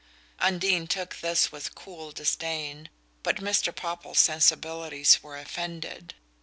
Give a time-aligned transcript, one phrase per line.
[0.39, 2.89] Undine took this with cool disdain,
[3.21, 3.69] but Mr.
[3.71, 6.15] Popple's sensibilities were offended.